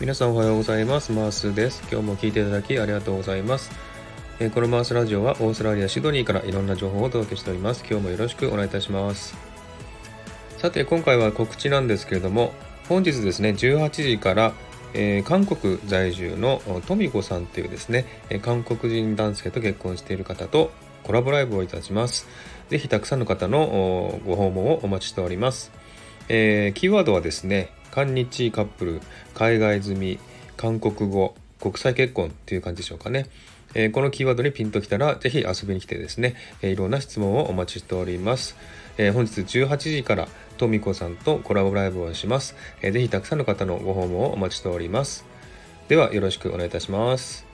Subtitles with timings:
[0.00, 1.12] 皆さんおはようございます。
[1.12, 1.82] マースです。
[1.92, 3.70] 今日も聞いていただきありがとうございます。
[4.38, 7.84] えー、このマースラジオはオーストラリア・シドニーからいろんな情報をお届けしております。
[7.86, 9.36] 今日もよろしくお願いいたします。
[10.56, 12.54] さて、今回は告知なんですけれども、
[12.88, 14.54] 本日ですね、18時から、
[14.94, 18.06] えー、韓国在住のトミコさんというですね、
[18.40, 20.70] 韓国人男性と結婚している方と
[21.02, 22.26] コラボライブをいたします。
[22.70, 25.70] ぜひたくさんの方のご訪問をお待ちしております。
[26.30, 29.00] えー、キーワードはですね、韓日カップル、
[29.34, 30.18] 海外済み、
[30.56, 33.26] 韓国語、国際結婚っていう感じでしょうかね。
[33.74, 38.56] えー、このキーワードにピンときたら、ぜひ遊びに来てですね、えー、いろんな質問をお待ちしております。
[38.98, 42.56] えー、本日18時からとみこさんとコラボライブをします。
[42.82, 45.24] えー、ぜひたくさんの方のご訪問をお待ちしております。
[45.88, 47.49] では、よろしくお願いいたします。